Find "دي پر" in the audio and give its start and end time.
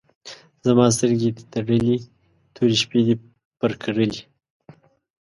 3.05-3.71